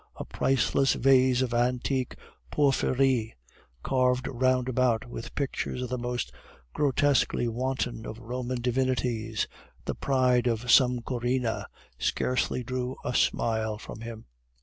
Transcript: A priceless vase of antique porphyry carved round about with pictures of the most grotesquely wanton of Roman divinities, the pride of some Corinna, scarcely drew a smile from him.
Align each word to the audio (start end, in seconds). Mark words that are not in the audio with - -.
A 0.15 0.25
priceless 0.25 0.93
vase 0.95 1.43
of 1.43 1.53
antique 1.53 2.15
porphyry 2.49 3.35
carved 3.83 4.27
round 4.27 4.67
about 4.67 5.07
with 5.07 5.35
pictures 5.35 5.83
of 5.83 5.89
the 5.89 5.97
most 5.99 6.31
grotesquely 6.73 7.47
wanton 7.47 8.07
of 8.07 8.17
Roman 8.17 8.59
divinities, 8.59 9.47
the 9.85 9.93
pride 9.93 10.47
of 10.47 10.71
some 10.71 11.01
Corinna, 11.03 11.67
scarcely 11.99 12.63
drew 12.63 12.95
a 13.05 13.13
smile 13.13 13.77
from 13.77 14.01
him. 14.01 14.25